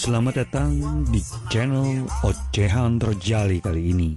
[0.00, 1.20] Selamat datang di
[1.52, 4.16] channel Ocehan Terjali kali ini.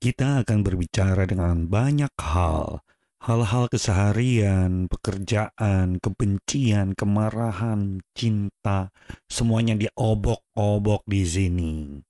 [0.00, 2.80] Kita akan berbicara dengan banyak hal.
[3.20, 8.96] Hal-hal keseharian, pekerjaan, kebencian, kemarahan, cinta,
[9.28, 12.00] semuanya diobok-obok di sini.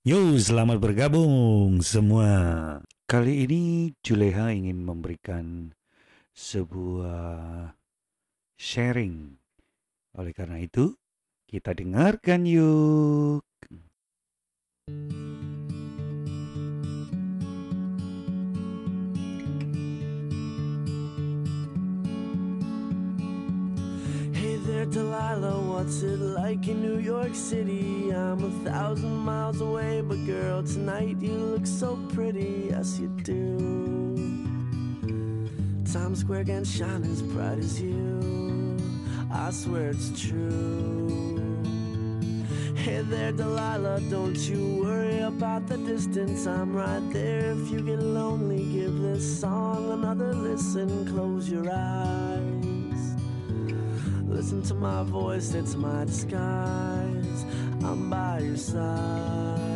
[0.00, 2.80] Yo, selamat bergabung semua.
[3.04, 5.68] Kali ini Juleha ingin memberikan
[6.32, 7.76] sebuah
[8.56, 9.36] sharing.
[10.16, 10.96] Oleh karena itu,
[11.48, 13.44] kita dengarkan yuk.
[24.84, 28.14] Delilah, what's it like in New York City?
[28.14, 33.58] I'm a thousand miles away, but girl, tonight you look so pretty, yes you do.
[35.90, 38.78] Times Square can shine as bright as you,
[39.32, 41.23] I swear it's true.
[42.84, 47.52] Hey there, Delilah, don't you worry about the distance, I'm right there.
[47.52, 53.16] If you get lonely, give this song another listen, close your eyes.
[54.28, 57.46] Listen to my voice, it's my disguise.
[57.82, 59.73] I'm by your side.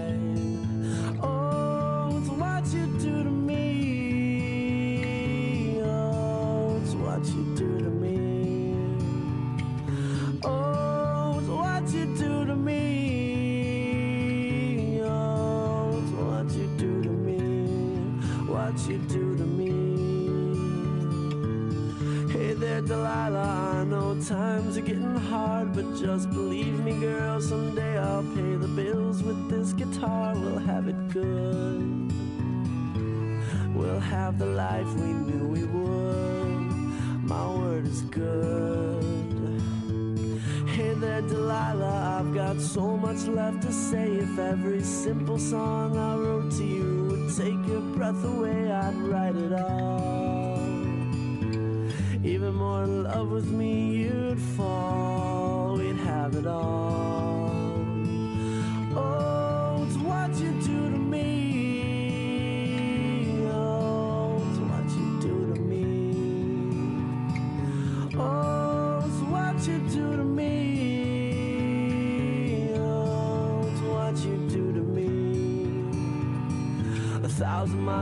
[22.89, 23.81] Delilah.
[23.81, 27.39] I know times are getting hard, but just believe me, girl.
[27.39, 30.35] Someday I'll pay the bills with this guitar.
[30.35, 32.11] We'll have it good.
[33.75, 36.61] We'll have the life we knew we would.
[37.25, 39.05] My word is good.
[40.69, 42.21] Hey there, Delilah.
[42.21, 44.13] I've got so much left to say.
[44.13, 49.37] If every simple song I wrote to you would take your breath away, I'd write
[49.37, 50.18] it all.
[52.29, 55.79] Even more in love with me, you'd fall.
[55.79, 57.18] We'd have it all.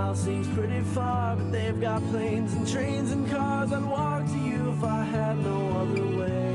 [0.06, 3.72] Miles seems pretty far, but they've got planes and trains and cars.
[3.72, 6.52] I'd walk to you if I had no other way.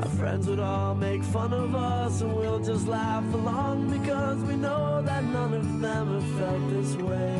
[0.00, 4.56] Our friends would all make fun of us, and we'll just laugh along because we
[4.56, 7.38] know that none of them have felt this way.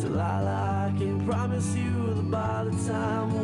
[0.00, 3.37] Delilah, I can promise you that by the time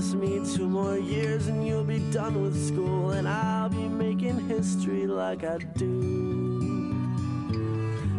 [0.00, 0.40] me.
[0.54, 5.44] Two more years and you'll be done with school, and I'll be making history like
[5.44, 5.84] I do.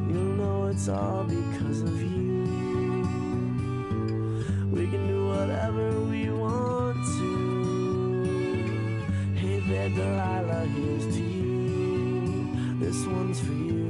[0.08, 2.44] You'll know it's all because of you.
[4.72, 7.32] We can do whatever we want to.
[9.36, 12.78] Hey there, Delilah, here's to you.
[12.80, 13.81] This one's for you.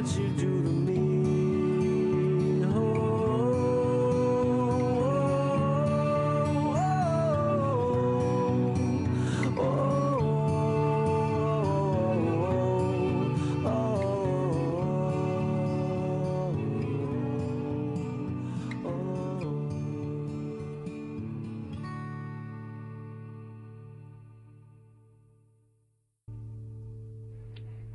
[0.00, 0.59] What you do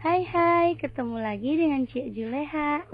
[0.05, 2.85] Hai hai, ketemu lagi dengan Cik Juleha.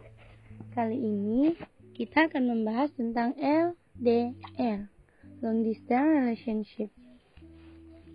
[0.71, 1.51] Kali ini
[1.91, 4.87] kita akan membahas tentang LDR,
[5.43, 6.87] Long Distance Relationship.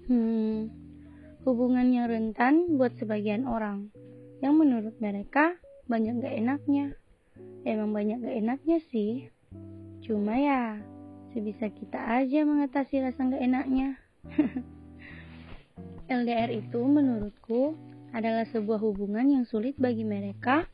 [0.09, 0.73] Hmm,
[1.45, 3.93] hubungan yang rentan buat sebagian orang,
[4.41, 5.61] yang menurut mereka
[5.93, 6.97] banyak gak enaknya.
[7.69, 9.29] Emang banyak gak enaknya sih,
[10.09, 10.81] cuma ya
[11.37, 14.01] sebisa kita aja mengatasi rasa gak enaknya.
[16.09, 17.77] LDR itu menurutku
[18.15, 20.67] adalah sebuah hubungan yang sulit bagi mereka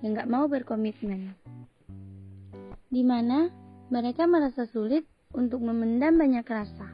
[0.00, 1.34] yang gak mau berkomitmen.
[2.92, 3.48] Di mana
[3.88, 6.88] mereka merasa sulit untuk memendam banyak rasa.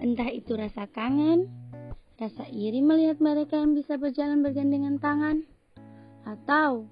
[0.00, 1.48] Entah itu rasa kangen,
[2.20, 5.46] rasa iri melihat mereka yang bisa berjalan bergandengan tangan,
[6.24, 6.88] atau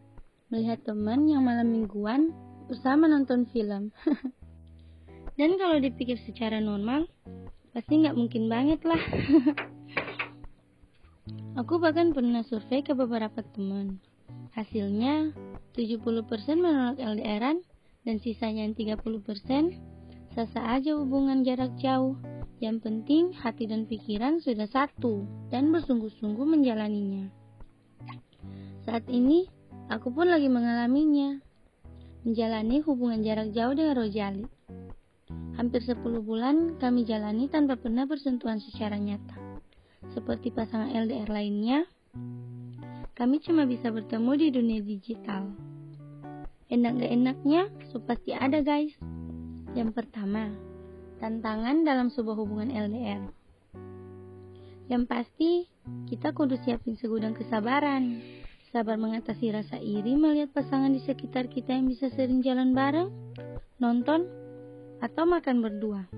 [0.52, 2.32] melihat teman yang malam mingguan
[2.68, 3.92] bersama nonton film.
[5.40, 7.08] Dan kalau dipikir secara normal,
[7.72, 9.00] pasti nggak mungkin banget lah.
[11.54, 14.02] Aku bahkan pernah survei ke beberapa teman.
[14.56, 15.30] Hasilnya,
[15.76, 16.10] 70%
[16.58, 17.62] menolak LDRan
[18.02, 19.78] dan sisanya yang 30%
[20.34, 22.18] sasa aja hubungan jarak jauh.
[22.62, 27.26] Yang penting hati dan pikiran sudah satu dan bersungguh-sungguh menjalaninya.
[28.86, 29.46] Saat ini,
[29.90, 31.42] aku pun lagi mengalaminya.
[32.22, 34.46] Menjalani hubungan jarak jauh dengan Rojali.
[35.58, 39.51] Hampir 10 bulan kami jalani tanpa pernah bersentuhan secara nyata.
[40.12, 41.88] Seperti pasangan LDR lainnya,
[43.16, 45.48] kami cuma bisa bertemu di dunia digital.
[46.68, 48.92] Enak gak enaknya, so pasti ada guys.
[49.72, 50.52] Yang pertama,
[51.20, 53.24] tantangan dalam sebuah hubungan LDR.
[54.92, 55.50] Yang pasti,
[56.08, 58.20] kita kudu siapin segudang kesabaran.
[58.72, 63.12] Sabar mengatasi rasa iri melihat pasangan di sekitar kita yang bisa sering jalan bareng,
[63.80, 64.28] nonton,
[65.04, 66.08] atau makan berdua.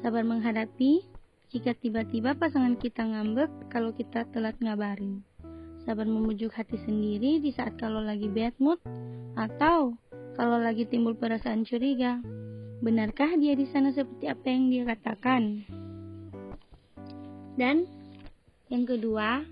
[0.00, 1.11] Sabar menghadapi
[1.52, 5.20] jika tiba-tiba pasangan kita ngambek kalau kita telat ngabarin.
[5.84, 8.80] Sabar memujuk hati sendiri di saat kalau lagi bad mood
[9.36, 9.92] atau
[10.32, 12.24] kalau lagi timbul perasaan curiga.
[12.80, 15.68] Benarkah dia di sana seperti apa yang dia katakan?
[17.60, 17.84] Dan
[18.72, 19.44] yang kedua,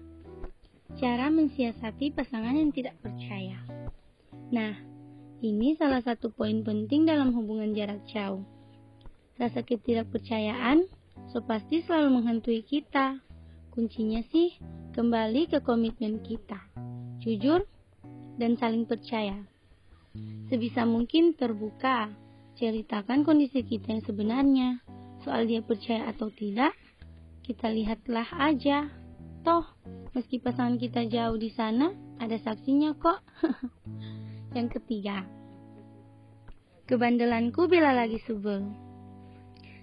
[0.97, 3.61] cara mensiasati pasangan yang tidak percaya.
[4.49, 4.73] Nah,
[5.45, 8.41] ini salah satu poin penting dalam hubungan jarak jauh.
[9.37, 13.21] Rasa ketidakpercayaan so pasti selalu menghantui kita.
[13.71, 14.57] Kuncinya sih
[14.97, 16.59] kembali ke komitmen kita.
[17.21, 17.69] Jujur
[18.41, 19.37] dan saling percaya.
[20.51, 22.11] Sebisa mungkin terbuka,
[22.59, 24.69] ceritakan kondisi kita yang sebenarnya.
[25.23, 26.75] Soal dia percaya atau tidak,
[27.47, 28.91] kita lihatlah aja.
[29.47, 29.65] Toh,
[30.17, 33.23] meski pasangan kita jauh di sana, ada saksinya kok.
[34.57, 35.23] yang ketiga,
[36.91, 38.90] kebandelanku bila lagi sebel.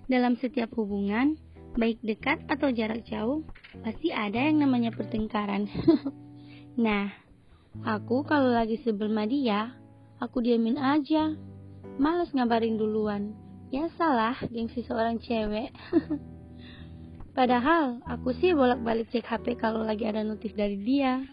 [0.07, 1.36] Dalam setiap hubungan,
[1.75, 3.44] baik dekat atau jarak jauh,
[3.83, 5.68] pasti ada yang namanya pertengkaran.
[6.80, 7.12] nah,
[7.83, 9.75] aku kalau lagi sebel sama dia,
[10.24, 11.36] aku diamin aja
[11.98, 13.33] Males ngabarin duluan.
[13.74, 15.74] Ya salah, gengsi seorang cewek.
[17.38, 21.25] Padahal aku sih bolak-balik cek HP kalau lagi ada notif dari dia.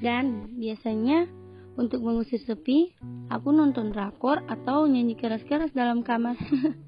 [0.00, 1.28] Dan biasanya
[1.76, 2.96] untuk mengusir sepi,
[3.28, 6.40] aku nonton drakor atau nyanyi keras-keras dalam kamar.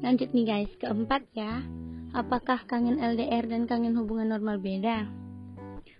[0.00, 1.60] Lanjut nih guys, keempat ya.
[2.16, 5.04] Apakah kangen LDR dan kangen hubungan normal beda?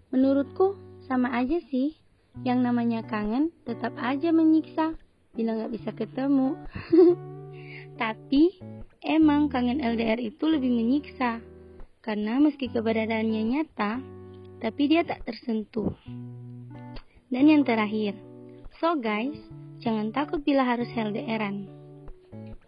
[0.08, 2.00] Menurutku sama aja sih.
[2.40, 4.96] Yang namanya kangen tetap aja menyiksa
[5.36, 6.56] bila nggak bisa ketemu.
[8.00, 8.56] Tapi
[9.04, 11.44] emang kangen LDR itu lebih menyiksa
[12.00, 14.00] karena meski keberadaannya nyata,
[14.64, 15.92] tapi dia tak tersentuh.
[17.28, 18.16] Dan yang terakhir,
[18.80, 19.36] so guys,
[19.84, 21.79] jangan takut bila harus LDRan.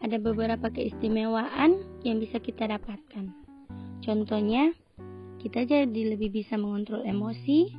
[0.02, 3.30] Ada beberapa keistimewaan yang bisa kita dapatkan.
[4.02, 4.74] Contohnya,
[5.38, 7.70] kita jadi lebih bisa mengontrol emosi,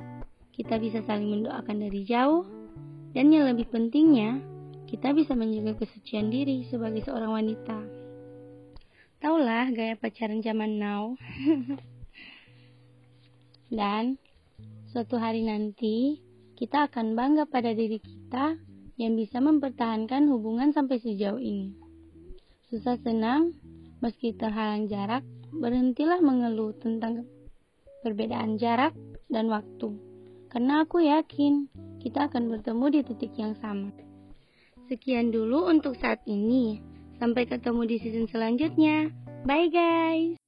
[0.56, 2.48] kita bisa saling mendoakan dari jauh,
[3.12, 4.40] dan yang lebih pentingnya,
[4.88, 7.78] kita bisa menjaga kesucian diri sebagai seorang wanita.
[9.20, 11.16] Taulah gaya pacaran zaman now.
[13.72, 14.20] Dan
[14.92, 16.20] suatu hari nanti
[16.54, 18.54] kita akan bangga pada diri kita
[18.94, 21.83] yang bisa mempertahankan hubungan sampai sejauh ini.
[22.74, 23.54] Susah senang,
[24.02, 25.22] meski terhalang jarak,
[25.54, 27.22] berhentilah mengeluh tentang
[28.02, 28.90] perbedaan jarak
[29.30, 29.94] dan waktu.
[30.50, 31.70] Karena aku yakin
[32.02, 33.94] kita akan bertemu di titik yang sama.
[34.90, 36.82] Sekian dulu untuk saat ini.
[37.22, 39.06] Sampai ketemu di season selanjutnya.
[39.46, 40.43] Bye guys.